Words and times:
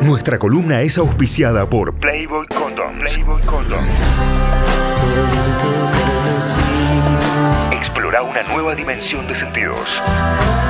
Nuestra 0.00 0.38
columna 0.38 0.82
es 0.82 0.98
auspiciada 0.98 1.68
por 1.68 1.94
Playboy 1.98 2.46
Condom. 2.46 2.98
Playboy 2.98 3.42
Condom. 3.42 3.84
Explora 7.72 8.22
una 8.22 8.42
nueva 8.44 8.74
dimensión 8.74 9.26
de 9.26 9.34
sentidos. 9.34 10.02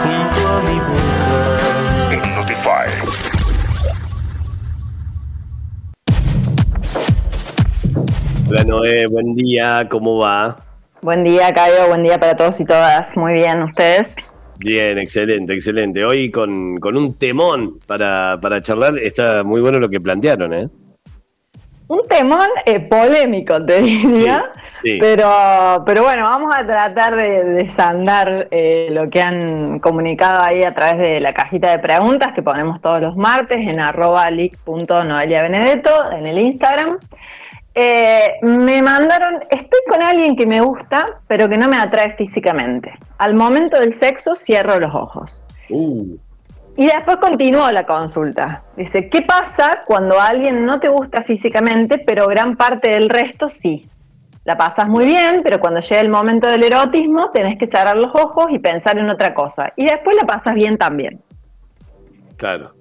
Junto 0.02 0.48
a 0.48 0.60
mi 0.62 0.78
boca. 0.78 2.12
En 2.12 2.34
Notify. 2.36 2.88
Hola 8.48 8.64
Noé, 8.64 9.06
buen 9.08 9.34
día, 9.34 9.88
¿cómo 9.90 10.18
va? 10.18 10.58
Buen 11.02 11.24
día, 11.24 11.52
Caio, 11.52 11.88
buen 11.88 12.02
día 12.02 12.18
para 12.18 12.36
todos 12.36 12.60
y 12.60 12.64
todas. 12.64 13.16
Muy 13.16 13.34
bien, 13.34 13.62
¿ustedes? 13.62 14.14
Bien, 14.58 14.98
excelente, 14.98 15.52
excelente. 15.52 16.04
Hoy 16.04 16.30
con, 16.30 16.78
con 16.78 16.96
un 16.96 17.14
temón 17.14 17.78
para, 17.86 18.38
para 18.40 18.60
charlar, 18.60 18.98
está 18.98 19.42
muy 19.42 19.60
bueno 19.60 19.78
lo 19.78 19.88
que 19.88 20.00
plantearon, 20.00 20.52
¿eh? 20.54 20.68
Un 21.86 22.08
temón 22.08 22.48
eh, 22.64 22.80
polémico, 22.80 23.62
te 23.64 23.82
diría. 23.82 24.50
Sí, 24.82 24.92
sí. 24.92 24.98
Pero, 25.00 25.82
pero 25.84 26.02
bueno, 26.02 26.24
vamos 26.24 26.54
a 26.54 26.64
tratar 26.64 27.14
de 27.14 27.44
desandar 27.44 28.48
eh, 28.50 28.88
lo 28.90 29.10
que 29.10 29.20
han 29.20 29.80
comunicado 29.80 30.42
ahí 30.42 30.62
a 30.62 30.74
través 30.74 30.98
de 30.98 31.20
la 31.20 31.34
cajita 31.34 31.70
de 31.70 31.78
preguntas 31.78 32.32
que 32.32 32.42
ponemos 32.42 32.80
todos 32.80 33.00
los 33.00 33.16
martes 33.16 33.58
en 33.58 33.80
arroba 33.80 34.30
leak.noeliabenedetto 34.30 36.12
en 36.12 36.26
el 36.26 36.38
Instagram. 36.38 36.98
Eh, 37.74 38.34
me 38.42 38.80
mandaron, 38.82 39.42
estoy 39.50 39.80
con 39.88 40.00
alguien 40.00 40.36
que 40.36 40.46
me 40.46 40.60
gusta, 40.60 41.18
pero 41.26 41.48
que 41.48 41.58
no 41.58 41.68
me 41.68 41.76
atrae 41.76 42.12
físicamente. 42.14 42.92
Al 43.18 43.34
momento 43.34 43.80
del 43.80 43.92
sexo 43.92 44.34
cierro 44.34 44.78
los 44.78 44.94
ojos. 44.94 45.44
Uh, 45.70 46.16
Y 46.76 46.86
después 46.86 47.16
continuó 47.16 47.70
la 47.72 47.84
consulta. 47.84 48.62
Dice, 48.76 49.08
¿qué 49.08 49.22
pasa 49.22 49.82
cuando 49.86 50.20
alguien 50.20 50.64
no 50.64 50.78
te 50.78 50.88
gusta 50.88 51.22
físicamente, 51.22 51.98
pero 51.98 52.28
gran 52.28 52.56
parte 52.56 52.90
del 52.90 53.08
resto 53.08 53.50
sí? 53.50 53.88
La 54.44 54.56
pasas 54.56 54.86
muy 54.86 55.06
bien, 55.06 55.40
pero 55.42 55.58
cuando 55.58 55.80
llega 55.80 56.00
el 56.00 56.10
momento 56.10 56.48
del 56.48 56.62
erotismo 56.64 57.30
tenés 57.30 57.58
que 57.58 57.66
cerrar 57.66 57.96
los 57.96 58.14
ojos 58.14 58.46
y 58.50 58.58
pensar 58.58 58.98
en 58.98 59.08
otra 59.08 59.34
cosa. 59.34 59.72
Y 59.74 59.84
después 59.86 60.16
la 60.20 60.26
pasas 60.26 60.54
bien 60.54 60.76
también. 60.78 61.20
claro. 62.36 62.72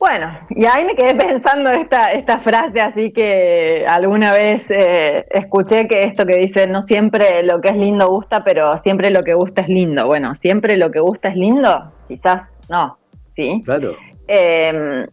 Bueno, 0.00 0.32
y 0.48 0.64
ahí 0.64 0.86
me 0.86 0.94
quedé 0.94 1.14
pensando 1.26 1.70
esta, 1.70 2.12
esta 2.12 2.38
frase 2.38 2.80
así 2.80 3.12
que 3.12 3.84
alguna 3.86 4.32
vez 4.32 4.70
eh, 4.70 5.26
escuché 5.30 5.86
que 5.86 6.04
esto 6.04 6.24
que 6.24 6.38
dice, 6.38 6.66
no 6.66 6.80
siempre 6.80 7.42
lo 7.42 7.60
que 7.60 7.68
es 7.68 7.76
lindo 7.76 8.08
gusta, 8.08 8.42
pero 8.42 8.78
siempre 8.78 9.10
lo 9.10 9.22
que 9.22 9.34
gusta 9.34 9.60
es 9.60 9.68
lindo. 9.68 10.06
Bueno, 10.06 10.34
siempre 10.34 10.78
lo 10.78 10.90
que 10.90 11.00
gusta 11.00 11.28
es 11.28 11.36
lindo, 11.36 11.92
quizás 12.08 12.58
no, 12.70 12.96
¿sí? 13.36 13.60
Claro. 13.64 13.94
Eh, 14.26 15.06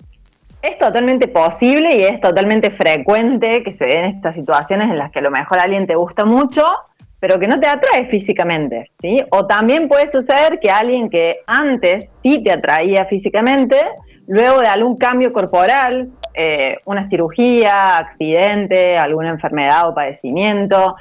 es 0.61 0.77
totalmente 0.77 1.27
posible 1.27 1.95
y 1.95 2.03
es 2.03 2.19
totalmente 2.19 2.71
frecuente 2.71 3.63
que 3.63 3.71
se 3.71 3.85
den 3.85 4.05
estas 4.05 4.35
situaciones 4.35 4.89
en 4.89 4.97
las 4.97 5.11
que 5.11 5.19
a 5.19 5.21
lo 5.21 5.31
mejor 5.31 5.59
alguien 5.59 5.85
te 5.85 5.95
gusta 5.95 6.25
mucho, 6.25 6.63
pero 7.19 7.39
que 7.39 7.47
no 7.47 7.59
te 7.59 7.67
atrae 7.67 8.05
físicamente, 8.05 8.91
¿sí? 8.95 9.17
O 9.31 9.45
también 9.45 9.87
puede 9.87 10.07
suceder 10.07 10.59
que 10.59 10.69
alguien 10.69 11.09
que 11.09 11.39
antes 11.45 12.09
sí 12.21 12.41
te 12.43 12.51
atraía 12.51 13.05
físicamente, 13.05 13.77
luego 14.27 14.61
de 14.61 14.67
algún 14.67 14.97
cambio 14.97 15.33
corporal, 15.33 16.09
eh, 16.33 16.77
una 16.85 17.03
cirugía, 17.03 17.97
accidente, 17.97 18.97
alguna 18.97 19.29
enfermedad 19.29 19.89
o 19.89 19.95
padecimiento, 19.95 20.95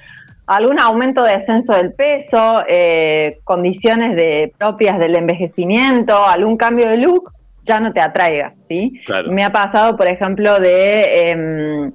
algún 0.47 0.81
aumento 0.81 1.25
de 1.25 1.33
descenso 1.33 1.75
del 1.75 1.93
peso, 1.93 2.63
eh, 2.69 3.41
condiciones 3.45 4.15
de, 4.15 4.53
propias 4.57 4.99
del 4.99 5.17
envejecimiento, 5.17 6.27
algún 6.27 6.57
cambio 6.57 6.89
de 6.89 6.99
look, 6.99 7.33
ya 7.65 7.81
no 7.81 7.93
te 7.93 8.01
atraiga, 8.01 8.55
¿sí? 8.67 9.01
Claro. 9.05 9.33
Me 9.33 9.45
ha 9.45 9.51
pasado, 9.51 9.97
por 9.97 10.07
ejemplo, 10.07 10.61
de 10.61 11.31
em, 11.31 11.93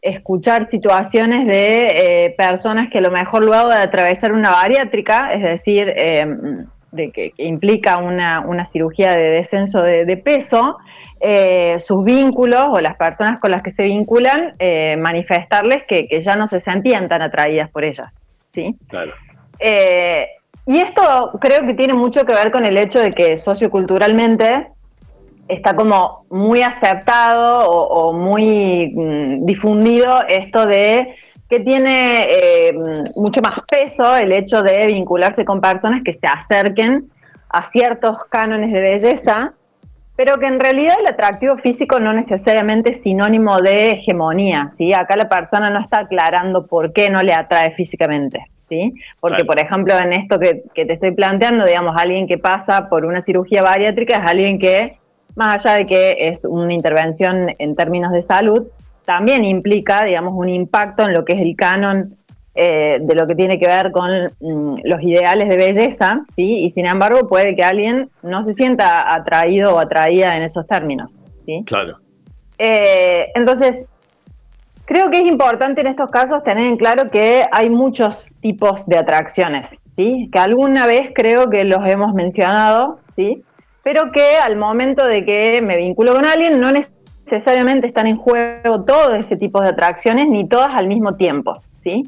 escuchar 0.00 0.68
situaciones 0.70 1.46
de 1.46 2.24
eh, 2.26 2.34
personas 2.38 2.88
que 2.88 2.98
a 2.98 3.02
lo 3.02 3.10
mejor 3.10 3.44
luego 3.44 3.68
de 3.68 3.76
atravesar 3.76 4.32
una 4.32 4.52
bariátrica, 4.52 5.34
es 5.34 5.42
decir, 5.42 5.92
em, 5.94 6.66
de 6.92 7.10
que, 7.10 7.32
que 7.32 7.44
implica 7.44 7.98
una, 7.98 8.40
una 8.40 8.64
cirugía 8.64 9.14
de 9.14 9.30
descenso 9.30 9.82
de, 9.82 10.04
de 10.04 10.16
peso, 10.16 10.78
eh, 11.20 11.78
sus 11.80 12.04
vínculos 12.04 12.66
o 12.70 12.80
las 12.80 12.96
personas 12.96 13.40
con 13.40 13.50
las 13.50 13.62
que 13.62 13.70
se 13.70 13.84
vinculan, 13.84 14.54
eh, 14.58 14.96
manifestarles 14.96 15.84
que, 15.84 16.06
que 16.06 16.22
ya 16.22 16.36
no 16.36 16.46
se 16.46 16.60
sentían 16.60 17.08
tan 17.08 17.22
atraídas 17.22 17.70
por 17.70 17.84
ellas, 17.84 18.16
¿sí? 18.52 18.76
Claro. 18.88 19.12
Eh, 19.58 20.28
y 20.66 20.78
esto 20.78 21.32
creo 21.40 21.66
que 21.66 21.74
tiene 21.74 21.94
mucho 21.94 22.24
que 22.24 22.34
ver 22.34 22.52
con 22.52 22.64
el 22.64 22.76
hecho 22.76 23.00
de 23.00 23.12
que 23.12 23.36
socioculturalmente 23.36 24.68
está 25.48 25.74
como 25.74 26.26
muy 26.30 26.62
aceptado 26.62 27.68
o, 27.68 28.10
o 28.10 28.12
muy 28.12 28.92
mm, 28.94 29.46
difundido 29.46 30.22
esto 30.28 30.66
de 30.66 31.16
que 31.48 31.60
tiene 31.60 32.26
eh, 32.30 32.74
mucho 33.16 33.40
más 33.40 33.60
peso 33.70 34.16
el 34.16 34.32
hecho 34.32 34.62
de 34.62 34.86
vincularse 34.86 35.44
con 35.44 35.60
personas 35.60 36.02
que 36.04 36.12
se 36.12 36.26
acerquen 36.26 37.10
a 37.48 37.64
ciertos 37.64 38.24
cánones 38.26 38.72
de 38.72 38.80
belleza, 38.80 39.54
pero 40.14 40.38
que 40.38 40.46
en 40.46 40.60
realidad 40.60 40.96
el 41.00 41.06
atractivo 41.06 41.56
físico 41.56 42.00
no 42.00 42.12
necesariamente 42.12 42.90
es 42.90 43.02
sinónimo 43.02 43.58
de 43.60 43.92
hegemonía, 43.92 44.68
¿sí? 44.70 44.92
Acá 44.92 45.16
la 45.16 45.28
persona 45.28 45.70
no 45.70 45.80
está 45.80 46.00
aclarando 46.00 46.66
por 46.66 46.92
qué 46.92 47.08
no 47.08 47.20
le 47.20 47.32
atrae 47.32 47.70
físicamente, 47.70 48.44
¿sí? 48.68 48.92
Porque, 49.20 49.36
Claro. 49.36 49.46
por 49.46 49.60
ejemplo, 49.60 49.98
en 49.98 50.12
esto 50.12 50.38
que, 50.38 50.64
que 50.74 50.84
te 50.84 50.94
estoy 50.94 51.12
planteando, 51.12 51.64
digamos, 51.64 51.94
alguien 51.96 52.26
que 52.26 52.36
pasa 52.36 52.88
por 52.90 53.06
una 53.06 53.22
cirugía 53.22 53.62
bariátrica 53.62 54.16
es 54.18 54.26
alguien 54.26 54.58
que, 54.58 54.98
más 55.36 55.64
allá 55.64 55.76
de 55.76 55.86
que 55.86 56.28
es 56.28 56.44
una 56.44 56.74
intervención 56.74 57.54
en 57.56 57.76
términos 57.76 58.12
de 58.12 58.20
salud, 58.20 58.66
también 59.08 59.42
implica, 59.42 60.04
digamos, 60.04 60.34
un 60.36 60.50
impacto 60.50 61.04
en 61.04 61.14
lo 61.14 61.24
que 61.24 61.32
es 61.32 61.40
el 61.40 61.56
canon 61.56 62.14
eh, 62.54 62.98
de 63.00 63.14
lo 63.14 63.26
que 63.26 63.34
tiene 63.34 63.58
que 63.58 63.66
ver 63.66 63.90
con 63.90 64.10
mm, 64.38 64.80
los 64.84 65.02
ideales 65.02 65.48
de 65.48 65.56
belleza, 65.56 66.26
¿sí? 66.30 66.58
Y 66.58 66.68
sin 66.68 66.84
embargo 66.84 67.26
puede 67.26 67.56
que 67.56 67.64
alguien 67.64 68.10
no 68.22 68.42
se 68.42 68.52
sienta 68.52 69.14
atraído 69.14 69.74
o 69.74 69.78
atraída 69.78 70.36
en 70.36 70.42
esos 70.42 70.66
términos, 70.66 71.20
¿sí? 71.42 71.64
Claro. 71.64 71.96
Eh, 72.58 73.28
entonces, 73.34 73.86
creo 74.84 75.10
que 75.10 75.20
es 75.20 75.26
importante 75.26 75.80
en 75.80 75.86
estos 75.86 76.10
casos 76.10 76.44
tener 76.44 76.66
en 76.66 76.76
claro 76.76 77.10
que 77.10 77.46
hay 77.50 77.70
muchos 77.70 78.28
tipos 78.42 78.84
de 78.84 78.98
atracciones, 78.98 79.74
¿sí? 79.90 80.28
Que 80.30 80.38
alguna 80.38 80.86
vez 80.86 81.12
creo 81.14 81.48
que 81.48 81.64
los 81.64 81.80
hemos 81.86 82.12
mencionado, 82.12 83.00
¿sí? 83.16 83.42
Pero 83.82 84.12
que 84.12 84.36
al 84.36 84.56
momento 84.56 85.06
de 85.06 85.24
que 85.24 85.62
me 85.62 85.78
vinculo 85.78 86.12
con 86.12 86.26
alguien 86.26 86.60
no 86.60 86.72
necesariamente 86.72 86.97
están 87.36 88.06
en 88.06 88.16
juego 88.16 88.84
todo 88.84 89.14
ese 89.14 89.36
tipo 89.36 89.60
de 89.60 89.68
atracciones 89.68 90.26
ni 90.28 90.48
todas 90.48 90.74
al 90.74 90.86
mismo 90.86 91.16
tiempo, 91.16 91.60
¿sí? 91.76 92.04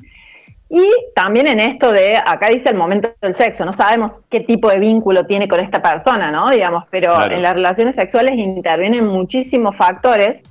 Y 0.73 0.87
también 1.17 1.49
en 1.49 1.59
esto 1.59 1.91
de, 1.91 2.17
acá 2.17 2.49
dice 2.49 2.69
el 2.69 2.77
momento 2.77 3.11
del 3.21 3.35
sexo, 3.35 3.65
no 3.65 3.73
sabemos 3.73 4.25
qué 4.31 4.41
tipo 4.41 4.71
de 4.71 4.79
vínculo 4.79 5.27
tiene 5.27 5.49
con 5.49 5.59
esta 5.59 5.83
persona, 5.83 6.31
¿no? 6.31 6.49
Digamos, 6.49 6.85
pero 6.91 7.15
Claro. 7.17 7.35
en 7.35 7.43
las 7.43 7.55
relaciones 7.55 7.97
sexuales 7.97 8.37
intervienen 8.37 9.05
muchísimos 9.05 9.77
factores. 9.77 10.45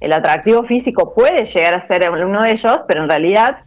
El 0.00 0.14
atractivo 0.14 0.62
físico 0.64 1.12
puede 1.12 1.44
llegar 1.44 1.74
a 1.74 1.80
ser 1.80 2.10
uno 2.10 2.42
de 2.42 2.52
ellos, 2.52 2.80
pero 2.88 3.02
en 3.02 3.10
realidad 3.10 3.58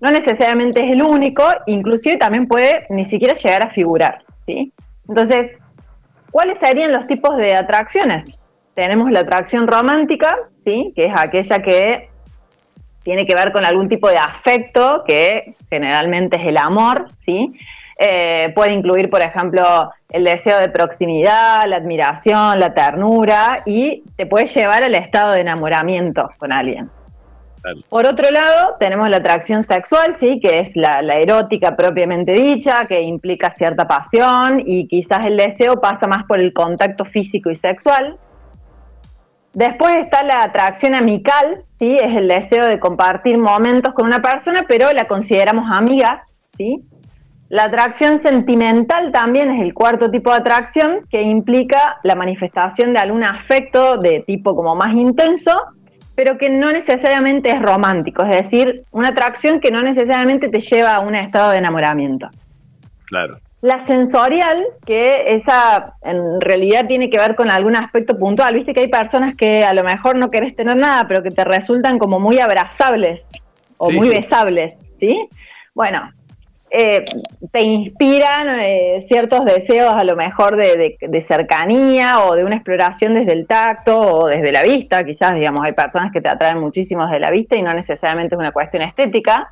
no 0.00 0.10
necesariamente 0.10 0.84
es 0.84 0.92
el 0.92 1.02
único, 1.02 1.44
inclusive 1.66 2.16
también 2.16 2.48
puede 2.48 2.86
ni 2.90 3.04
siquiera 3.04 3.34
llegar 3.34 3.64
a 3.64 3.70
figurar, 3.70 4.24
¿sí? 4.40 4.72
Entonces, 5.08 5.56
¿cuáles 6.32 6.58
serían 6.58 6.90
los 6.92 7.06
tipos 7.06 7.36
de 7.36 7.54
atracciones? 7.54 8.28
Tenemos 8.74 9.10
la 9.10 9.20
atracción 9.20 9.68
romántica, 9.68 10.36
¿sí? 10.58 10.92
Que 10.96 11.06
es 11.06 11.12
aquella 11.16 11.60
que 11.60 12.08
tiene 13.04 13.26
que 13.26 13.34
ver 13.34 13.52
con 13.52 13.64
algún 13.64 13.88
tipo 13.88 14.08
de 14.08 14.16
afecto, 14.16 15.04
que 15.06 15.54
generalmente 15.70 16.38
es 16.38 16.46
el 16.46 16.56
amor, 16.56 17.10
¿sí? 17.18 17.52
Eh, 17.98 18.52
puede 18.54 18.72
incluir, 18.72 19.08
por 19.08 19.20
ejemplo, 19.20 19.92
el 20.08 20.24
deseo 20.24 20.58
de 20.58 20.68
proximidad, 20.68 21.64
la 21.66 21.76
admiración, 21.76 22.58
la 22.58 22.74
ternura, 22.74 23.62
y 23.66 24.02
te 24.16 24.26
puede 24.26 24.46
llevar 24.46 24.82
al 24.82 24.94
estado 24.94 25.32
de 25.32 25.42
enamoramiento 25.42 26.30
con 26.38 26.52
alguien. 26.52 26.90
Claro. 27.62 27.80
Por 27.88 28.06
otro 28.06 28.30
lado, 28.30 28.76
tenemos 28.80 29.08
la 29.08 29.18
atracción 29.18 29.62
sexual, 29.62 30.14
sí, 30.14 30.40
que 30.40 30.58
es 30.58 30.76
la, 30.76 31.00
la 31.02 31.16
erótica 31.16 31.76
propiamente 31.76 32.32
dicha, 32.32 32.86
que 32.86 33.00
implica 33.00 33.50
cierta 33.50 33.86
pasión 33.86 34.62
y 34.66 34.86
quizás 34.88 35.26
el 35.26 35.36
deseo 35.36 35.80
pasa 35.80 36.06
más 36.06 36.24
por 36.24 36.40
el 36.40 36.52
contacto 36.52 37.04
físico 37.04 37.50
y 37.50 37.54
sexual. 37.54 38.18
Después 39.54 39.96
está 39.96 40.24
la 40.24 40.42
atracción 40.42 40.96
amical, 40.96 41.62
¿sí? 41.70 41.96
es 41.96 42.16
el 42.16 42.26
deseo 42.26 42.66
de 42.66 42.80
compartir 42.80 43.38
momentos 43.38 43.94
con 43.94 44.06
una 44.06 44.20
persona, 44.20 44.64
pero 44.68 44.92
la 44.92 45.06
consideramos 45.06 45.70
amiga. 45.70 46.24
¿sí? 46.56 46.82
La 47.48 47.64
atracción 47.64 48.18
sentimental 48.18 49.12
también 49.12 49.50
es 49.52 49.62
el 49.62 49.72
cuarto 49.72 50.10
tipo 50.10 50.30
de 50.30 50.38
atracción, 50.38 51.06
que 51.08 51.22
implica 51.22 51.98
la 52.02 52.16
manifestación 52.16 52.92
de 52.94 52.98
algún 52.98 53.22
afecto 53.22 53.96
de 53.96 54.24
tipo 54.26 54.56
como 54.56 54.74
más 54.74 54.92
intenso, 54.94 55.52
pero 56.16 56.36
que 56.36 56.50
no 56.50 56.72
necesariamente 56.72 57.50
es 57.50 57.62
romántico, 57.62 58.22
es 58.22 58.30
decir, 58.30 58.82
una 58.90 59.08
atracción 59.08 59.60
que 59.60 59.70
no 59.70 59.82
necesariamente 59.82 60.48
te 60.48 60.60
lleva 60.60 60.94
a 60.94 61.00
un 61.00 61.14
estado 61.14 61.52
de 61.52 61.58
enamoramiento. 61.58 62.28
Claro. 63.06 63.38
La 63.64 63.78
sensorial, 63.78 64.62
que 64.84 65.34
esa 65.34 65.94
en 66.02 66.42
realidad 66.42 66.86
tiene 66.86 67.08
que 67.08 67.16
ver 67.16 67.34
con 67.34 67.50
algún 67.50 67.76
aspecto 67.76 68.18
puntual. 68.18 68.52
Viste 68.52 68.74
que 68.74 68.80
hay 68.80 68.88
personas 68.88 69.34
que 69.36 69.64
a 69.64 69.72
lo 69.72 69.82
mejor 69.82 70.18
no 70.18 70.30
querés 70.30 70.54
tener 70.54 70.76
nada, 70.76 71.08
pero 71.08 71.22
que 71.22 71.30
te 71.30 71.44
resultan 71.44 71.98
como 71.98 72.20
muy 72.20 72.40
abrazables 72.40 73.30
o 73.78 73.90
muy 73.90 74.10
besables, 74.10 74.82
¿sí? 74.96 75.30
Bueno, 75.72 76.10
eh, 76.68 77.06
te 77.52 77.62
inspiran 77.62 78.60
eh, 78.60 79.00
ciertos 79.00 79.46
deseos 79.46 79.94
a 79.94 80.04
lo 80.04 80.14
mejor 80.14 80.56
de, 80.56 80.98
de, 81.00 81.22
cercanía 81.22 82.22
o 82.22 82.34
de 82.34 82.44
una 82.44 82.56
exploración 82.56 83.14
desde 83.14 83.32
el 83.32 83.46
tacto 83.46 83.98
o 83.98 84.26
desde 84.26 84.52
la 84.52 84.62
vista, 84.62 85.04
quizás, 85.04 85.36
digamos, 85.36 85.64
hay 85.64 85.72
personas 85.72 86.12
que 86.12 86.20
te 86.20 86.28
atraen 86.28 86.60
muchísimo 86.60 87.06
desde 87.06 87.18
la 87.18 87.30
vista 87.30 87.56
y 87.56 87.62
no 87.62 87.72
necesariamente 87.72 88.34
es 88.34 88.38
una 88.38 88.52
cuestión 88.52 88.82
estética. 88.82 89.50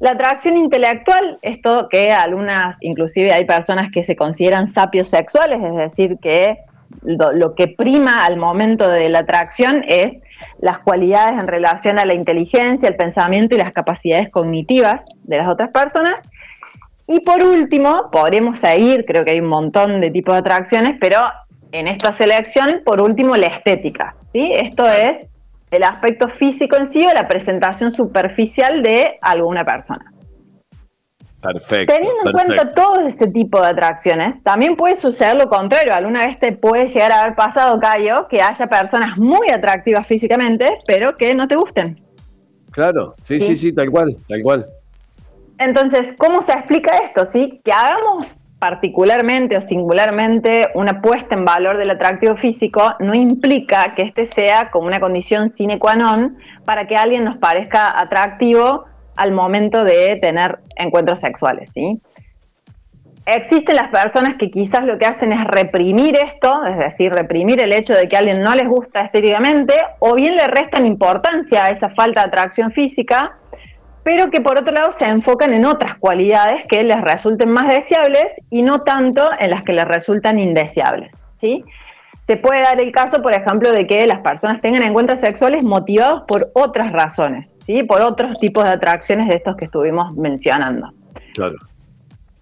La 0.00 0.12
atracción 0.12 0.56
intelectual, 0.56 1.38
esto 1.42 1.88
que 1.90 2.10
algunas, 2.10 2.78
inclusive 2.80 3.32
hay 3.32 3.44
personas 3.44 3.90
que 3.92 4.02
se 4.02 4.16
consideran 4.16 4.66
sapios 4.66 5.08
sexuales, 5.08 5.62
es 5.62 5.76
decir, 5.76 6.16
que 6.22 6.56
lo, 7.02 7.54
que 7.54 7.68
prima 7.68 8.24
al 8.24 8.38
momento 8.38 8.88
de 8.88 9.10
la 9.10 9.20
atracción 9.20 9.84
es 9.86 10.22
las 10.58 10.78
cualidades 10.78 11.38
en 11.38 11.46
relación 11.46 11.98
a 11.98 12.06
la 12.06 12.14
inteligencia, 12.14 12.88
el 12.88 12.96
pensamiento 12.96 13.54
y 13.54 13.58
las 13.58 13.72
capacidades 13.72 14.30
cognitivas 14.30 15.06
de 15.24 15.36
las 15.36 15.48
otras 15.48 15.70
personas. 15.70 16.20
Y 17.06 17.20
por 17.20 17.42
último, 17.42 18.08
podremos 18.10 18.58
seguir, 18.58 19.04
creo 19.04 19.24
que 19.24 19.32
hay 19.32 19.40
un 19.40 19.48
montón 19.48 20.00
de 20.00 20.10
tipos 20.10 20.34
de 20.34 20.40
atracciones, 20.40 20.96
pero 20.98 21.18
en 21.72 21.88
esta 21.88 22.12
selección, 22.12 22.80
por 22.84 23.02
último, 23.02 23.36
la 23.36 23.48
estética. 23.48 24.14
¿sí? 24.28 24.50
Esto 24.54 24.88
es 24.88 25.28
el 25.70 25.82
aspecto 25.82 26.28
físico 26.28 26.76
en 26.76 26.86
sí 26.86 27.06
o 27.06 27.12
la 27.12 27.28
presentación 27.28 27.90
superficial 27.90 28.82
de 28.82 29.18
alguna 29.20 29.64
persona. 29.64 30.12
Perfecto. 31.40 31.94
Teniendo 31.94 32.26
en 32.26 32.32
cuenta 32.32 32.72
todo 32.72 33.00
ese 33.06 33.26
tipo 33.26 33.60
de 33.60 33.68
atracciones, 33.68 34.42
también 34.42 34.76
puede 34.76 34.96
suceder 34.96 35.36
lo 35.36 35.48
contrario. 35.48 35.94
Alguna 35.94 36.26
vez 36.26 36.38
te 36.38 36.52
puede 36.52 36.88
llegar 36.88 37.12
a 37.12 37.20
haber 37.22 37.34
pasado, 37.34 37.80
Cayo, 37.80 38.28
que 38.28 38.42
haya 38.42 38.66
personas 38.66 39.16
muy 39.16 39.48
atractivas 39.48 40.06
físicamente, 40.06 40.78
pero 40.86 41.16
que 41.16 41.34
no 41.34 41.48
te 41.48 41.56
gusten. 41.56 41.98
Claro, 42.70 43.14
sí, 43.22 43.40
sí, 43.40 43.56
sí, 43.56 43.72
tal 43.72 43.90
cual, 43.90 44.16
tal 44.28 44.42
cual. 44.42 44.66
Entonces, 45.58 46.14
¿cómo 46.16 46.42
se 46.42 46.52
explica 46.52 46.96
esto? 46.98 47.24
¿sí? 47.24 47.60
Que 47.64 47.72
hagamos 47.72 48.36
particularmente 48.60 49.56
o 49.56 49.60
singularmente 49.62 50.68
una 50.74 51.00
puesta 51.00 51.34
en 51.34 51.46
valor 51.46 51.78
del 51.78 51.90
atractivo 51.90 52.36
físico 52.36 52.94
no 53.00 53.14
implica 53.14 53.94
que 53.96 54.02
este 54.02 54.26
sea 54.26 54.70
como 54.70 54.86
una 54.86 55.00
condición 55.00 55.48
sine 55.48 55.78
qua 55.78 55.96
non 55.96 56.36
para 56.66 56.86
que 56.86 56.94
alguien 56.94 57.24
nos 57.24 57.38
parezca 57.38 57.98
atractivo 57.98 58.84
al 59.16 59.32
momento 59.32 59.82
de 59.82 60.16
tener 60.20 60.58
encuentros 60.76 61.20
sexuales, 61.20 61.72
¿sí? 61.72 62.00
Existen 63.24 63.76
las 63.76 63.88
personas 63.88 64.34
que 64.36 64.50
quizás 64.50 64.84
lo 64.84 64.98
que 64.98 65.06
hacen 65.06 65.32
es 65.32 65.44
reprimir 65.44 66.16
esto, 66.16 66.64
es 66.66 66.76
decir, 66.78 67.12
reprimir 67.12 67.62
el 67.62 67.72
hecho 67.72 67.94
de 67.94 68.08
que 68.08 68.16
a 68.16 68.18
alguien 68.20 68.42
no 68.42 68.54
les 68.54 68.66
gusta 68.66 69.02
estéticamente, 69.02 69.74
o 70.00 70.14
bien 70.14 70.36
le 70.36 70.46
restan 70.48 70.84
importancia 70.84 71.64
a 71.64 71.68
esa 71.68 71.88
falta 71.88 72.22
de 72.22 72.28
atracción 72.28 72.70
física 72.70 73.36
pero 74.02 74.30
que 74.30 74.40
por 74.40 74.58
otro 74.58 74.72
lado 74.72 74.92
se 74.92 75.04
enfocan 75.04 75.52
en 75.52 75.64
otras 75.64 75.96
cualidades 75.96 76.64
que 76.68 76.82
les 76.82 77.00
resulten 77.00 77.50
más 77.50 77.68
deseables 77.68 78.40
y 78.50 78.62
no 78.62 78.82
tanto 78.82 79.30
en 79.38 79.50
las 79.50 79.62
que 79.62 79.72
les 79.72 79.84
resultan 79.84 80.38
indeseables. 80.38 81.22
¿sí? 81.36 81.64
Se 82.20 82.36
puede 82.36 82.62
dar 82.62 82.80
el 82.80 82.92
caso, 82.92 83.22
por 83.22 83.34
ejemplo, 83.34 83.72
de 83.72 83.86
que 83.86 84.06
las 84.06 84.20
personas 84.20 84.60
tengan 84.60 84.82
encuentros 84.82 85.20
sexuales 85.20 85.62
motivados 85.62 86.22
por 86.26 86.50
otras 86.54 86.92
razones, 86.92 87.54
¿sí? 87.62 87.82
por 87.82 88.00
otros 88.00 88.38
tipos 88.40 88.64
de 88.64 88.70
atracciones 88.70 89.28
de 89.28 89.36
estos 89.36 89.56
que 89.56 89.66
estuvimos 89.66 90.14
mencionando. 90.14 90.92
Claro. 91.34 91.56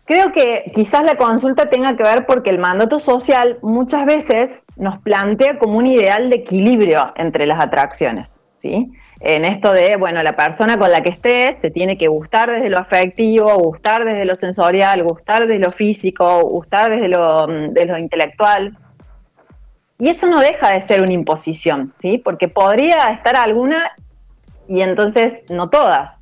Creo 0.04 0.32
que 0.32 0.70
quizás 0.74 1.04
la 1.04 1.16
consulta 1.16 1.68
tenga 1.68 1.94
que 1.94 2.02
ver 2.02 2.24
porque 2.24 2.48
el 2.48 2.58
mandato 2.58 2.98
social 2.98 3.58
muchas 3.60 4.06
veces 4.06 4.64
nos 4.76 4.98
plantea 5.00 5.58
como 5.58 5.76
un 5.76 5.86
ideal 5.86 6.30
de 6.30 6.36
equilibrio 6.36 7.12
entre 7.16 7.46
las 7.46 7.60
atracciones. 7.60 8.40
¿sí? 8.56 8.90
En 9.20 9.44
esto 9.44 9.72
de, 9.72 9.96
bueno, 9.96 10.22
la 10.22 10.36
persona 10.36 10.76
con 10.76 10.92
la 10.92 11.00
que 11.00 11.10
estés 11.10 11.60
te 11.60 11.70
tiene 11.70 11.98
que 11.98 12.06
gustar 12.08 12.50
desde 12.50 12.70
lo 12.70 12.78
afectivo, 12.78 13.52
gustar 13.58 14.04
desde 14.04 14.24
lo 14.24 14.36
sensorial, 14.36 15.02
gustar 15.02 15.46
desde 15.46 15.58
lo 15.58 15.72
físico, 15.72 16.42
gustar 16.42 16.90
desde 16.90 17.08
lo, 17.08 17.48
mm, 17.48 17.72
de 17.72 17.86
lo 17.86 17.98
intelectual. 17.98 18.76
Y 19.98 20.08
eso 20.08 20.28
no 20.28 20.38
deja 20.38 20.70
de 20.70 20.80
ser 20.80 21.02
una 21.02 21.12
imposición, 21.12 21.92
¿sí? 21.96 22.18
Porque 22.18 22.46
podría 22.46 23.10
estar 23.10 23.34
alguna 23.34 23.90
y 24.68 24.82
entonces 24.82 25.44
no 25.48 25.68
todas. 25.70 26.18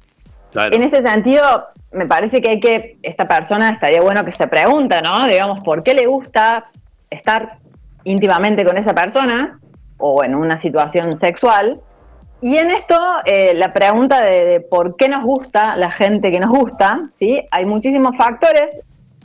En 0.54 0.82
este 0.82 1.02
sentido, 1.02 1.66
me 1.92 2.06
parece 2.06 2.40
que 2.40 2.50
hay 2.50 2.60
que, 2.60 2.96
esta 3.02 3.28
persona 3.28 3.70
estaría 3.70 4.00
bueno 4.00 4.24
que 4.24 4.32
se 4.32 4.46
pregunta, 4.46 5.02
¿no? 5.02 5.26
Digamos, 5.26 5.60
¿por 5.62 5.82
qué 5.82 5.92
le 5.92 6.06
gusta 6.06 6.66
estar 7.10 7.56
íntimamente 8.04 8.64
con 8.64 8.78
esa 8.78 8.94
persona 8.94 9.58
o 9.98 10.24
en 10.24 10.34
una 10.34 10.56
situación 10.56 11.14
sexual? 11.14 11.80
Y 12.46 12.58
en 12.58 12.70
esto, 12.70 12.96
eh, 13.24 13.54
la 13.54 13.72
pregunta 13.72 14.24
de, 14.24 14.60
por 14.60 14.94
qué 14.94 15.08
nos 15.08 15.24
gusta 15.24 15.74
la 15.74 15.90
gente 15.90 16.30
que 16.30 16.38
nos 16.38 16.50
gusta, 16.50 17.08
¿sí? 17.12 17.42
Hay 17.50 17.64
muchísimos 17.64 18.16
factores, 18.16 18.70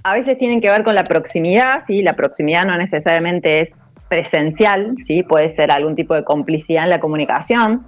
a 0.02 0.16
veces 0.16 0.40
tienen 0.40 0.60
que 0.60 0.72
ver 0.72 0.84
con 0.84 0.96
la 0.96 1.04
proximidad, 1.04 1.84
¿sí? 1.86 2.02
La 2.02 2.14
proximidad 2.14 2.64
no 2.64 2.76
necesariamente 2.80 3.62
es 3.62 3.80
presencial, 4.08 4.96
¿sí? 5.04 5.22
Puede 5.22 5.50
ser 5.50 5.72
algún 5.72 5.96
tipo 5.96 6.16
de 6.16 6.24
complicidad 6.24 6.86
en 6.86 6.90
la 6.90 7.00
comunicación. 7.00 7.86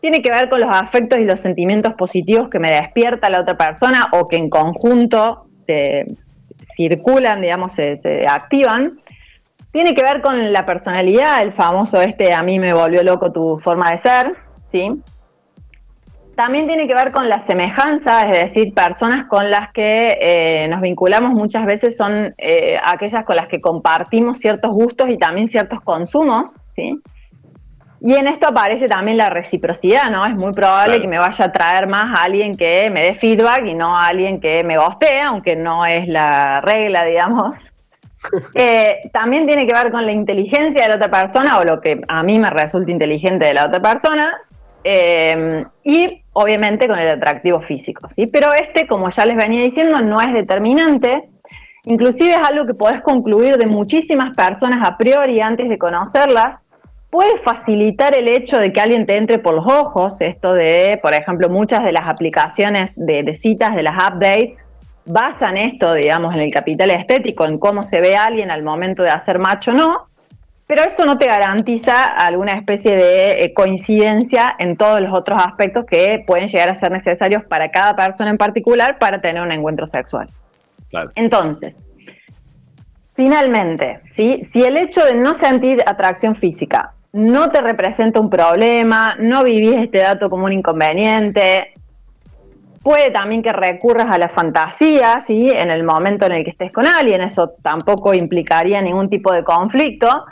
Tiene 0.00 0.22
que 0.22 0.30
ver 0.30 0.48
con 0.48 0.60
los 0.60 0.70
afectos 0.70 1.18
y 1.18 1.24
los 1.24 1.40
sentimientos 1.40 1.94
positivos 1.94 2.48
que 2.48 2.60
me 2.60 2.70
despierta 2.70 3.30
la 3.30 3.40
otra 3.40 3.56
persona 3.56 4.06
o 4.12 4.28
que 4.28 4.36
en 4.36 4.50
conjunto 4.50 5.48
se 5.66 6.06
circulan, 6.76 7.40
digamos, 7.40 7.72
se, 7.72 7.96
se 7.96 8.24
activan. 8.24 9.00
Tiene 9.72 9.96
que 9.96 10.04
ver 10.04 10.20
con 10.20 10.52
la 10.52 10.64
personalidad, 10.64 11.42
el 11.42 11.52
famoso 11.52 12.00
este 12.00 12.32
a 12.32 12.44
mí 12.44 12.60
me 12.60 12.72
volvió 12.72 13.02
loco 13.02 13.32
tu 13.32 13.58
forma 13.58 13.90
de 13.90 13.98
ser, 13.98 14.43
¿sí? 14.74 14.90
También 16.34 16.66
tiene 16.66 16.88
que 16.88 16.94
ver 16.94 17.12
con 17.12 17.28
la 17.28 17.38
semejanza, 17.38 18.22
es 18.28 18.36
decir, 18.40 18.74
personas 18.74 19.26
con 19.28 19.52
las 19.52 19.70
que 19.70 20.18
eh, 20.20 20.66
nos 20.68 20.80
vinculamos 20.80 21.30
muchas 21.30 21.64
veces 21.64 21.96
son 21.96 22.34
eh, 22.38 22.76
aquellas 22.84 23.24
con 23.24 23.36
las 23.36 23.46
que 23.46 23.60
compartimos 23.60 24.38
ciertos 24.38 24.72
gustos 24.72 25.10
y 25.10 25.16
también 25.16 25.46
ciertos 25.46 25.80
consumos, 25.82 26.56
¿sí? 26.70 27.00
Y 28.00 28.14
en 28.16 28.26
esto 28.26 28.48
aparece 28.48 28.88
también 28.88 29.16
la 29.16 29.30
reciprocidad, 29.30 30.10
¿no? 30.10 30.26
Es 30.26 30.34
muy 30.34 30.52
probable 30.52 31.00
que 31.00 31.06
me 31.06 31.18
vaya 31.18 31.44
a 31.44 31.52
traer 31.52 31.86
más 31.86 32.18
a 32.18 32.24
alguien 32.24 32.56
que 32.56 32.90
me 32.90 33.04
dé 33.04 33.14
feedback 33.14 33.64
y 33.66 33.74
no 33.74 33.96
a 33.96 34.08
alguien 34.08 34.40
que 34.40 34.64
me 34.64 34.76
gostee, 34.76 35.20
aunque 35.20 35.54
no 35.54 35.86
es 35.86 36.08
la 36.08 36.60
regla, 36.60 37.04
digamos. 37.04 37.70
Eh, 38.54 39.10
también 39.12 39.46
tiene 39.46 39.66
que 39.66 39.74
ver 39.74 39.92
con 39.92 40.06
la 40.06 40.10
inteligencia 40.10 40.80
de 40.80 40.88
la 40.88 40.94
otra 40.94 41.10
persona 41.10 41.58
o 41.58 41.64
lo 41.64 41.82
que 41.82 42.00
a 42.08 42.22
mí 42.22 42.38
me 42.38 42.48
resulta 42.48 42.90
inteligente 42.90 43.44
de 43.44 43.52
la 43.52 43.66
otra 43.66 43.80
persona. 43.80 44.34
Eh, 44.84 45.64
y 45.82 46.22
obviamente 46.34 46.86
con 46.86 46.98
el 46.98 47.08
atractivo 47.08 47.60
físico, 47.60 48.08
¿sí? 48.08 48.26
Pero 48.26 48.52
este, 48.52 48.86
como 48.86 49.08
ya 49.08 49.24
les 49.24 49.36
venía 49.36 49.62
diciendo, 49.62 50.00
no 50.02 50.20
es 50.20 50.32
determinante. 50.32 51.30
Inclusive 51.84 52.32
es 52.32 52.48
algo 52.48 52.66
que 52.66 52.74
podés 52.74 53.00
concluir 53.02 53.56
de 53.56 53.66
muchísimas 53.66 54.34
personas 54.34 54.86
a 54.86 54.96
priori 54.98 55.40
antes 55.40 55.68
de 55.68 55.78
conocerlas. 55.78 56.62
Puede 57.10 57.38
facilitar 57.38 58.14
el 58.14 58.28
hecho 58.28 58.58
de 58.58 58.72
que 58.72 58.80
alguien 58.80 59.06
te 59.06 59.16
entre 59.16 59.38
por 59.38 59.54
los 59.54 59.66
ojos, 59.66 60.20
esto 60.20 60.52
de, 60.52 60.98
por 61.00 61.14
ejemplo, 61.14 61.48
muchas 61.48 61.84
de 61.84 61.92
las 61.92 62.08
aplicaciones 62.08 62.94
de, 62.96 63.22
de 63.22 63.34
citas, 63.34 63.76
de 63.76 63.84
las 63.84 63.96
updates, 63.96 64.66
basan 65.06 65.56
esto, 65.56 65.94
digamos, 65.94 66.34
en 66.34 66.40
el 66.40 66.52
capital 66.52 66.90
estético, 66.90 67.44
en 67.44 67.58
cómo 67.58 67.82
se 67.82 68.00
ve 68.00 68.16
alguien 68.16 68.50
al 68.50 68.62
momento 68.62 69.02
de 69.02 69.10
hacer 69.10 69.38
macho 69.38 69.70
o 69.70 69.74
no, 69.74 70.06
pero 70.66 70.82
eso 70.82 71.04
no 71.04 71.18
te 71.18 71.26
garantiza 71.26 72.04
alguna 72.04 72.56
especie 72.56 72.96
de 72.96 73.44
eh, 73.44 73.54
coincidencia 73.54 74.54
en 74.58 74.76
todos 74.76 75.00
los 75.00 75.12
otros 75.12 75.40
aspectos 75.42 75.84
que 75.84 76.24
pueden 76.26 76.48
llegar 76.48 76.68
a 76.70 76.74
ser 76.74 76.90
necesarios 76.90 77.44
para 77.44 77.70
cada 77.70 77.94
persona 77.94 78.30
en 78.30 78.38
particular 78.38 78.98
para 78.98 79.20
tener 79.20 79.42
un 79.42 79.52
encuentro 79.52 79.86
sexual. 79.86 80.28
Entonces, 81.16 81.86
finalmente, 83.14 84.00
¿sí? 84.12 84.40
si 84.42 84.62
el 84.62 84.76
hecho 84.76 85.04
de 85.04 85.14
no 85.14 85.34
sentir 85.34 85.82
atracción 85.86 86.34
física 86.36 86.92
no 87.12 87.50
te 87.50 87.60
representa 87.60 88.20
un 88.20 88.30
problema, 88.30 89.16
no 89.18 89.44
vivís 89.44 89.76
este 89.76 89.98
dato 89.98 90.30
como 90.30 90.46
un 90.46 90.52
inconveniente, 90.52 91.74
Puede 92.84 93.10
también 93.10 93.42
que 93.42 93.50
recurras 93.50 94.10
a 94.10 94.18
la 94.18 94.28
fantasía, 94.28 95.18
¿sí? 95.22 95.50
En 95.50 95.70
el 95.70 95.84
momento 95.84 96.26
en 96.26 96.32
el 96.32 96.44
que 96.44 96.50
estés 96.50 96.70
con 96.70 96.86
alguien, 96.86 97.22
eso 97.22 97.54
tampoco 97.62 98.12
implicaría 98.12 98.82
ningún 98.82 99.08
tipo 99.08 99.32
de 99.32 99.42
conflicto. 99.42 100.26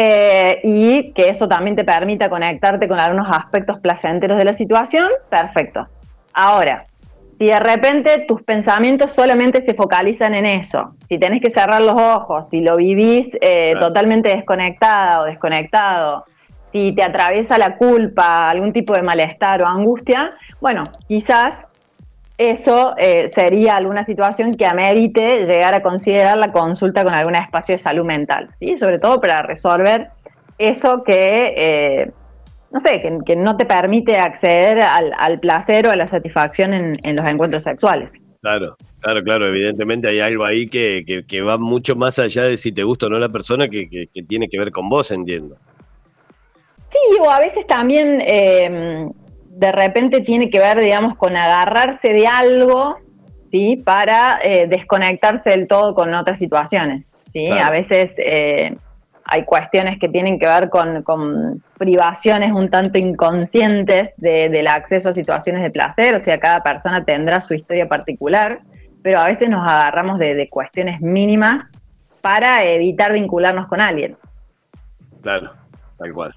Eh, 0.00 0.60
y 0.62 1.12
que 1.12 1.28
eso 1.28 1.48
también 1.48 1.74
te 1.74 1.82
permita 1.82 2.30
conectarte 2.30 2.86
con 2.86 3.00
algunos 3.00 3.28
aspectos 3.32 3.80
placenteros 3.80 4.38
de 4.38 4.44
la 4.44 4.52
situación, 4.52 5.08
perfecto. 5.28 5.88
Ahora, 6.32 6.84
si 7.36 7.46
de 7.46 7.58
repente 7.58 8.24
tus 8.28 8.40
pensamientos 8.44 9.12
solamente 9.12 9.60
se 9.60 9.74
focalizan 9.74 10.36
en 10.36 10.46
eso, 10.46 10.94
si 11.08 11.18
tenés 11.18 11.42
que 11.42 11.50
cerrar 11.50 11.80
los 11.80 12.00
ojos, 12.00 12.48
si 12.48 12.60
lo 12.60 12.76
vivís 12.76 13.36
eh, 13.40 13.74
totalmente 13.80 14.28
desconectada 14.28 15.22
o 15.22 15.24
desconectado, 15.24 16.26
si 16.70 16.92
te 16.92 17.02
atraviesa 17.02 17.58
la 17.58 17.76
culpa, 17.76 18.48
algún 18.48 18.72
tipo 18.72 18.92
de 18.92 19.02
malestar 19.02 19.62
o 19.62 19.66
angustia, 19.66 20.30
bueno, 20.60 20.84
quizás 21.08 21.66
eso 22.38 22.94
eh, 22.96 23.28
sería 23.34 23.74
alguna 23.74 24.04
situación 24.04 24.56
que 24.56 24.64
amerite 24.64 25.44
llegar 25.44 25.74
a 25.74 25.82
considerar 25.82 26.38
la 26.38 26.52
consulta 26.52 27.02
con 27.02 27.12
algún 27.12 27.34
espacio 27.34 27.74
de 27.74 27.80
salud 27.80 28.04
mental, 28.04 28.50
¿sí? 28.60 28.76
sobre 28.76 29.00
todo 29.00 29.20
para 29.20 29.42
resolver 29.42 30.06
eso 30.56 31.02
que, 31.02 31.54
eh, 31.56 32.12
no 32.70 32.78
sé, 32.78 33.02
que, 33.26 33.34
no 33.34 33.56
te 33.56 33.66
permite 33.66 34.16
acceder 34.16 34.80
al, 34.80 35.40
placer 35.40 35.88
o 35.88 35.90
a 35.90 35.96
la 35.96 36.06
satisfacción 36.06 36.72
en, 36.72 37.16
los 37.16 37.28
encuentros 37.28 37.64
sexuales. 37.64 38.20
Claro, 38.40 38.76
claro, 39.00 39.22
claro, 39.24 39.48
evidentemente 39.48 40.06
hay 40.06 40.20
algo 40.20 40.44
ahí 40.44 40.68
que, 40.68 41.42
va 41.44 41.58
mucho 41.58 41.96
más 41.96 42.20
allá 42.20 42.44
de 42.44 42.56
si 42.56 42.70
te 42.70 42.84
gusta 42.84 43.06
o 43.06 43.08
no 43.08 43.18
la 43.18 43.28
persona 43.28 43.68
que, 43.68 44.08
tiene 44.28 44.48
que 44.48 44.58
ver 44.60 44.70
con 44.70 44.88
vos, 44.88 45.10
entiendo. 45.10 45.56
Sí, 46.90 47.18
o 47.20 47.28
a 47.28 47.40
veces 47.40 47.66
también... 47.66 48.22
Eh, 48.24 49.08
de 49.48 49.72
repente 49.72 50.20
tiene 50.20 50.50
que 50.50 50.58
ver, 50.58 50.78
digamos, 50.80 51.16
con 51.16 51.36
agarrarse 51.36 52.12
de 52.12 52.26
algo, 52.26 52.98
¿sí? 53.48 53.76
Para 53.76 54.40
eh, 54.42 54.66
desconectarse 54.68 55.50
del 55.50 55.66
todo 55.66 55.94
con 55.94 56.14
otras 56.14 56.38
situaciones, 56.38 57.12
¿sí? 57.28 57.48
A 57.48 57.70
veces 57.70 58.14
eh, 58.18 58.76
hay 59.24 59.44
cuestiones 59.44 59.98
que 59.98 60.08
tienen 60.08 60.38
que 60.38 60.46
ver 60.46 60.70
con, 60.70 61.62
privaciones 61.76 62.52
un 62.52 62.70
tanto 62.70 62.98
inconscientes 62.98 64.14
del 64.16 64.66
acceso 64.68 65.10
a 65.10 65.12
situaciones 65.12 65.62
de 65.62 65.70
placer, 65.70 66.14
o 66.14 66.18
sea, 66.18 66.38
cada 66.38 66.62
persona 66.62 67.04
tendrá 67.04 67.40
su 67.40 67.54
historia 67.54 67.88
particular, 67.88 68.60
pero 69.02 69.20
a 69.20 69.26
veces 69.26 69.48
nos 69.48 69.62
agarramos 69.68 70.18
de, 70.18 70.34
de 70.34 70.48
cuestiones 70.48 71.00
mínimas 71.00 71.70
para 72.20 72.64
evitar 72.64 73.12
vincularnos 73.12 73.68
con 73.68 73.80
alguien. 73.80 74.16
Claro, 75.22 75.52
tal 75.98 76.12
cual. 76.12 76.34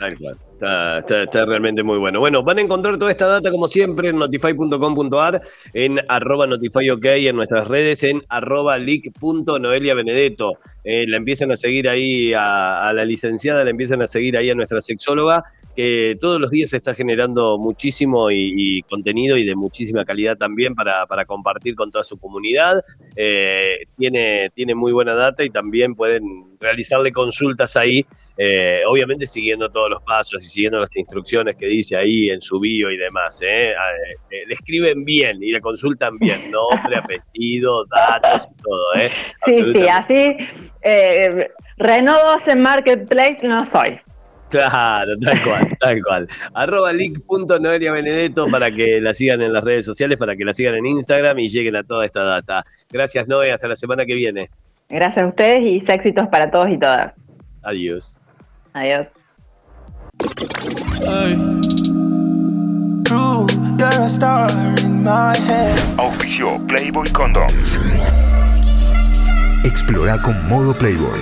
Tal 0.00 0.16
cual. 0.16 0.34
Está, 0.54 1.44
realmente 1.44 1.82
muy 1.82 1.98
bueno. 1.98 2.20
Bueno, 2.20 2.42
van 2.42 2.56
a 2.56 2.62
encontrar 2.62 2.96
toda 2.96 3.10
esta 3.10 3.26
data 3.26 3.50
como 3.50 3.68
siempre 3.68 4.08
en 4.08 4.18
notify.com.ar, 4.18 5.42
en 5.74 6.00
arroba 6.08 6.46
notifyok, 6.46 7.04
en 7.04 7.36
nuestras 7.36 7.68
redes, 7.68 8.02
en 8.04 8.22
arroba 8.30 8.78
leak.noeliabenedetto. 8.78 10.52
Eh, 10.84 11.06
la 11.06 11.18
empiezan 11.18 11.52
a 11.52 11.56
seguir 11.56 11.86
ahí 11.86 12.32
a, 12.32 12.90
la 12.94 13.04
licenciada, 13.04 13.62
la 13.62 13.70
empiezan 13.70 14.00
a 14.00 14.06
seguir 14.06 14.38
ahí 14.38 14.48
a 14.48 14.54
nuestra 14.54 14.80
sexóloga, 14.80 15.44
que 15.74 16.16
todos 16.20 16.40
los 16.40 16.50
días 16.50 16.72
está 16.72 16.94
generando 16.94 17.58
muchísimo 17.58 18.30
y, 18.30 18.82
contenido 18.88 19.36
y 19.36 19.44
de 19.44 19.54
muchísima 19.54 20.04
calidad 20.04 20.36
también 20.36 20.74
para, 20.74 21.24
compartir 21.26 21.74
con 21.74 21.90
toda 21.90 22.04
su 22.04 22.18
comunidad. 22.18 22.84
Eh, 23.16 23.78
tiene, 23.96 24.50
tiene 24.54 24.74
muy 24.74 24.92
buena 24.92 25.14
data 25.14 25.44
y 25.44 25.50
también 25.50 25.94
pueden 25.94 26.22
realizarle 26.60 27.12
consultas 27.12 27.76
ahí, 27.76 28.04
eh, 28.36 28.82
obviamente 28.86 29.26
siguiendo 29.26 29.70
todos 29.70 29.88
los 29.90 30.02
pasos 30.02 30.44
y 30.44 30.48
siguiendo 30.48 30.80
las 30.80 30.94
instrucciones 30.96 31.56
que 31.56 31.66
dice 31.66 31.96
ahí 31.96 32.30
en 32.30 32.40
su 32.40 32.60
bio 32.60 32.90
y 32.90 32.96
demás. 32.96 33.40
¿eh? 33.42 33.74
le 34.30 34.52
escriben 34.52 35.04
bien 35.04 35.42
y 35.42 35.52
le 35.52 35.60
consultan 35.60 36.18
bien, 36.18 36.50
nombre, 36.50 36.96
apellido, 36.96 37.84
datos 37.86 38.48
y 38.50 38.62
todo. 38.62 38.94
¿eh? 38.96 39.10
Sí, 39.46 39.72
sí, 39.72 39.88
así 39.88 40.36
eh, 40.82 41.50
Renault 41.76 42.46
en 42.46 42.62
Marketplace 42.62 43.46
no 43.46 43.64
soy. 43.64 44.00
Claro, 44.50 45.12
tal 45.22 45.42
cual, 45.42 45.68
tal 45.78 46.02
cual. 46.02 46.28
Arroba 46.54 46.92
link.noelia 46.92 47.92
Benedetto 47.92 48.48
para 48.48 48.70
que 48.70 49.00
la 49.00 49.14
sigan 49.14 49.40
en 49.42 49.52
las 49.52 49.62
redes 49.62 49.84
sociales, 49.84 50.18
para 50.18 50.34
que 50.34 50.44
la 50.44 50.52
sigan 50.52 50.74
en 50.74 50.86
Instagram 50.86 51.38
y 51.38 51.48
lleguen 51.48 51.76
a 51.76 51.84
toda 51.84 52.04
esta 52.04 52.24
data. 52.24 52.64
Gracias, 52.90 53.28
Noé. 53.28 53.52
Hasta 53.52 53.68
la 53.68 53.76
semana 53.76 54.04
que 54.04 54.14
viene. 54.14 54.50
Gracias 54.88 55.24
a 55.24 55.28
ustedes 55.28 55.62
y 55.62 55.92
éxitos 55.92 56.26
para 56.28 56.50
todos 56.50 56.68
y 56.70 56.78
todas. 56.78 57.14
Adiós. 57.62 58.18
Adiós. 58.72 59.06
Auspicio 65.96 66.58
Playboy 66.66 67.08
Condoms. 67.10 67.78
Explora 69.64 70.20
con 70.20 70.48
modo 70.48 70.74
Playboy. 70.74 71.20